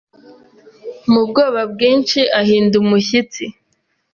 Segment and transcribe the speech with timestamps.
[1.11, 3.43] Mu bwoba bwinshi ahinda umushyitsi